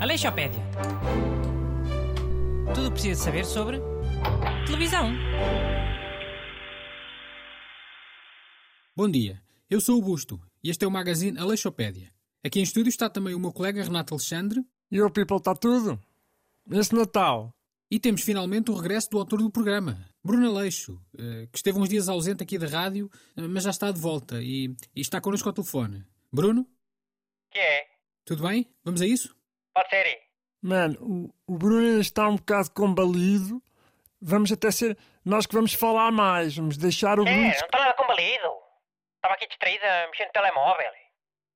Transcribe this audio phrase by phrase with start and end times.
[0.00, 0.62] Aleixopédia.
[2.74, 3.80] Tudo precisa saber sobre
[4.66, 5.12] televisão.
[8.96, 12.10] Bom dia, eu sou o Busto e este é o magazine Aleixopédia.
[12.42, 16.00] Aqui em estúdio está também o meu colega Renato Alexandre E o people está tudo?
[16.70, 17.52] Esse Natal.
[17.90, 21.88] e temos finalmente o regresso do autor do programa, Bruno Aleixo, eh, que esteve uns
[21.88, 25.48] dias ausente aqui da rádio, eh, mas já está de volta e, e está connosco
[25.48, 26.04] ao telefone.
[26.32, 26.66] Bruno,
[27.50, 27.86] Que é?
[28.24, 28.68] tudo bem?
[28.84, 29.34] Vamos a isso?
[29.74, 30.04] Pode ser.
[30.06, 30.18] aí.
[30.62, 30.98] Mano,
[31.46, 33.62] o, o Bruno está um bocado combalido.
[34.20, 36.56] Vamos até ser nós que vamos falar mais.
[36.56, 37.46] Vamos deixar o Que Bruno.
[37.46, 37.58] é?
[37.58, 38.48] Não está nada combalido.
[39.16, 40.90] Estava aqui distraída mexendo no telemóvel.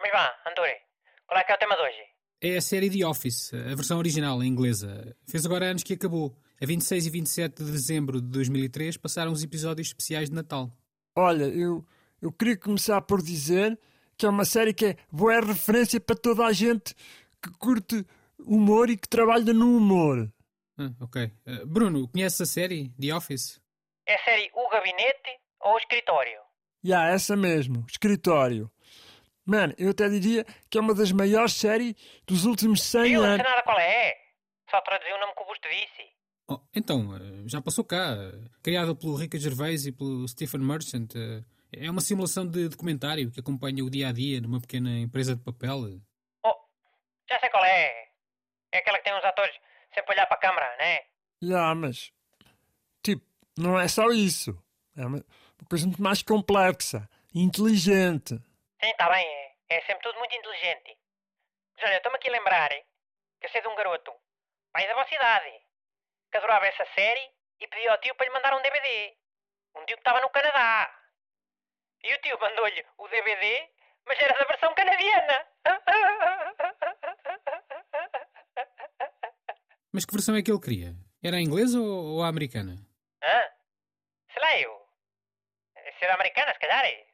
[0.00, 0.80] Mas vá, Andoré.
[1.26, 2.02] Qual é que é o tema de hoje?
[2.40, 5.16] É a série The Office, a versão original em inglesa.
[5.26, 6.36] Fez agora anos que acabou.
[6.60, 10.70] A 26 e 27 de dezembro de 2003 passaram os episódios especiais de Natal.
[11.16, 11.84] Olha, eu,
[12.22, 13.78] eu queria começar por dizer
[14.16, 16.94] que é uma série que é boa referência para toda a gente
[17.42, 18.06] que curte
[18.38, 20.32] humor e que trabalha no humor.
[20.78, 21.30] Ah, ok.
[21.46, 23.60] Eh, Bruno, conheces a série The Office?
[24.06, 26.38] É a série O Gabinete ou O Escritório?
[26.82, 28.70] Já, essa mesmo, escritório.
[29.46, 31.94] Mano, eu até diria que é uma das maiores séries
[32.26, 33.12] dos últimos 100 Viu?
[33.14, 33.46] Não sei anos.
[33.46, 34.14] nada qual é.
[34.70, 36.14] Só traduziu o nome que o Busto disse.
[36.46, 38.14] Oh, então, eh, já passou cá.
[38.16, 41.08] eh, Criada pelo Rica Gervais e pelo Stephen Merchant.
[41.16, 41.42] eh,
[41.72, 45.42] É uma simulação de documentário que acompanha o dia a dia numa pequena empresa de
[45.42, 46.00] papel.
[46.44, 46.54] Oh,
[47.28, 48.10] já sei qual é.
[48.72, 49.54] É aquela que tem uns atores
[49.94, 51.00] sempre a olhar para a câmara, né?
[51.42, 52.12] Já, mas.
[53.02, 53.24] Tipo,
[53.58, 54.56] não é só isso.
[54.96, 55.24] É uma,
[55.68, 57.08] coisa muito mais complexa.
[57.34, 58.34] Inteligente.
[58.80, 59.26] Sim, está bem.
[59.26, 60.96] É, é sempre tudo muito inteligente.
[61.76, 62.84] Mas olha, estou-me aqui a lembrar hein,
[63.40, 64.12] que eu sei de um garoto,
[64.72, 65.46] pai da vossa idade,
[66.34, 69.16] que adorava essa série e pediu ao tio para lhe mandar um DVD.
[69.76, 70.92] Um tio que estava no Canadá.
[72.02, 73.70] E o tio mandou-lhe o DVD,
[74.04, 75.46] mas era da versão canadiana.
[79.92, 80.96] Mas que versão é que ele queria?
[81.22, 82.84] Era a inglesa ou a americana?
[83.22, 83.48] Hã?
[84.32, 84.88] Sei lá eu.
[85.96, 87.06] Se era americana, se calhar é.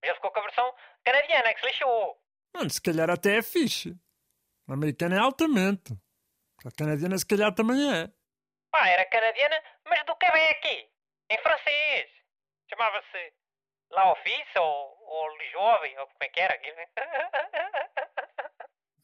[0.00, 0.72] Mas ele ficou com a versão
[1.02, 2.16] canadiana, que se lixou.
[2.54, 3.98] Mano, se calhar até é fixe.
[4.68, 5.94] A americana é altamente.
[6.64, 8.21] A canadiana, se calhar, também é.
[8.72, 10.88] Pá, era canadiana, mas do Quebec.
[11.30, 12.10] Em francês.
[12.70, 13.32] Chamava-se
[13.90, 16.76] La Office ou, ou Le Jovem, ou como é que era aquilo.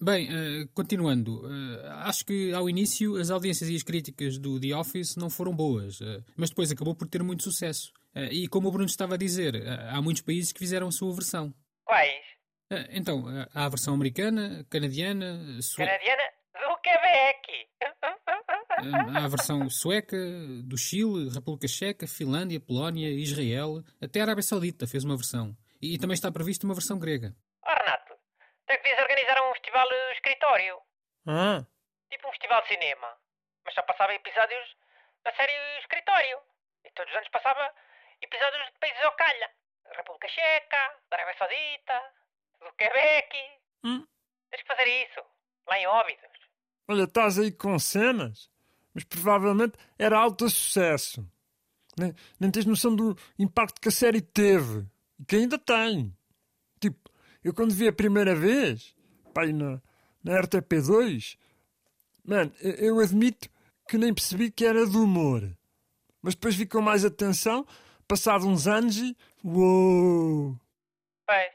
[0.01, 4.75] Bem, eh, continuando, eh, acho que ao início as audiências e as críticas do The
[4.77, 7.93] Office não foram boas, eh, mas depois acabou por ter muito sucesso.
[8.15, 9.55] E como o Bruno estava a dizer,
[9.93, 11.53] há muitos países que fizeram a sua versão.
[11.85, 12.25] Quais?
[12.91, 13.25] Então,
[13.55, 16.23] há a versão americana, canadiana, sue- Canadiana
[16.55, 17.69] do Quebec.
[18.85, 20.17] eh, há a versão sueca,
[20.65, 25.57] do Chile, República Checa, Finlândia, Polónia, Israel, até a Arábia Saudita fez uma versão.
[25.81, 27.35] E também está prevista uma versão grega.
[27.65, 28.15] Oh, Renato,
[28.67, 30.79] tu é que devias organizar um festival eh, escritório.
[31.27, 31.65] Ah,
[32.11, 33.09] Tipo um festival de cinema.
[33.65, 34.77] Mas só passava episódios
[35.25, 36.39] da série Escritório.
[36.85, 37.71] E todos os anos passava
[38.23, 39.51] episódios de países ao calha.
[39.95, 42.03] República Checa, da Arábia Saudita,
[42.61, 43.37] do Quebec.
[43.85, 44.07] Hum.
[44.51, 45.21] Tens que fazer isso.
[45.67, 46.39] Lá em Óbidos.
[46.89, 48.49] olha, estás aí com cenas,
[48.99, 51.25] mas provavelmente era alto sucesso.
[51.97, 54.85] Nem, nem tens noção do impacto que a série teve.
[55.21, 56.13] E que ainda tem.
[56.81, 56.99] Tipo,
[57.45, 58.97] eu quando vi a primeira vez,
[59.33, 59.81] pai, na,
[60.25, 61.39] na RTP2,
[62.25, 63.49] mano, eu, admito
[63.89, 65.43] que nem percebi que era de humor.
[66.21, 67.65] Mas depois vi com mais atenção,
[68.09, 69.17] passado uns anos e.
[69.45, 70.59] Uou!
[71.25, 71.51] Pois,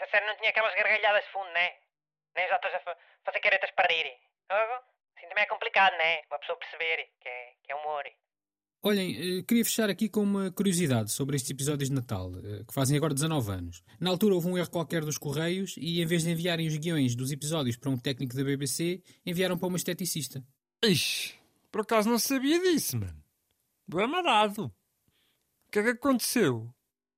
[0.00, 1.70] a série não tinha aquelas gargalhadas de fundo, né?
[2.34, 4.18] Nem os atores a fa- fazer caretas para rir.
[4.50, 6.20] Oh, Assim também é complicado, né?
[6.30, 8.04] Uma pessoa perceber que é, que é humor.
[8.80, 12.72] Olhem, eh, queria fechar aqui com uma curiosidade sobre estes episódios de Natal, eh, que
[12.72, 13.82] fazem agora 19 anos.
[13.98, 17.16] Na altura houve um erro qualquer dos Correios e, em vez de enviarem os guiões
[17.16, 20.40] dos episódios para um técnico da BBC, enviaram para uma esteticista.
[20.84, 21.34] Ixi,
[21.72, 23.20] por acaso não sabia disso, mano.
[23.88, 24.66] Boa marado.
[24.66, 26.72] O que é que aconteceu?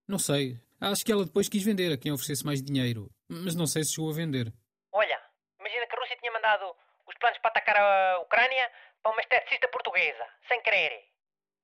[0.08, 3.66] Não sei, acho que ela depois quis vender a quem oferecesse mais dinheiro, mas não
[3.66, 4.50] sei se chegou a vender.
[4.90, 5.20] Olha,
[5.60, 6.74] imagina que a Rússia tinha mandado
[7.20, 8.72] planos para atacar a Ucrânia
[9.02, 10.90] para uma esteticista portuguesa, sem querer.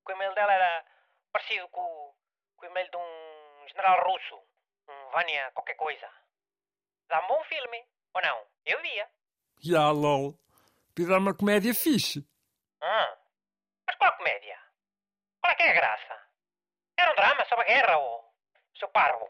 [0.05, 0.85] Que o e-mail dela era
[1.31, 2.15] parecido com, o-
[2.55, 4.41] com o e-mail de um general russo,
[4.87, 6.09] um Vânia qualquer coisa.
[7.09, 8.45] Dá um bom filme, ou não?
[8.65, 9.09] Eu via.
[9.65, 10.33] Ya, lol.
[10.95, 12.25] Podia dar uma comédia fixe.
[12.81, 13.17] Ah,
[13.85, 14.57] mas qual comédia?
[15.41, 16.21] Qual é que é a graça?
[16.99, 18.33] Era um drama sobre a guerra, ou
[18.79, 19.29] seu parvo?